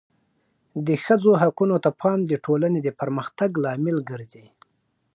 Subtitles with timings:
[0.87, 4.45] د ښځو حقونو ته پام د ټولنې د پرمختګ لامل ګرځي.